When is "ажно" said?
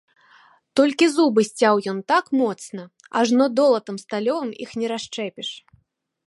3.21-3.45